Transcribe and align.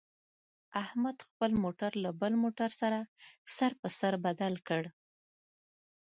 احمد 0.83 1.17
خپل 1.27 1.51
موټر 1.63 1.91
له 2.03 2.09
بل 2.21 2.33
موټر 2.43 2.69
سره 2.81 2.99
سر 3.55 3.71
په 3.81 3.87
سر 3.99 4.13
بدل 4.25 4.53
کړ. 4.67 4.83